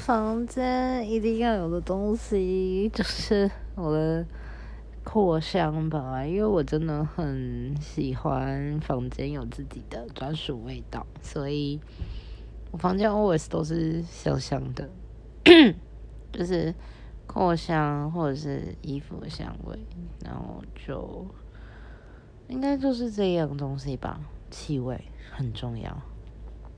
[0.00, 4.26] 房间一定要有的东西就是我的
[5.04, 11.78] 扩香吧，因为我真的很喜欢房间有自己的专属味道， 所以
[12.70, 14.88] 我房间 always 都是香香的，
[16.32, 16.74] 就是
[17.26, 19.78] 扩香或者是衣服的香味，
[20.24, 21.26] 然后就
[22.48, 24.18] 应该就是这样东西吧，
[24.50, 24.98] 气味
[25.30, 26.02] 很重要。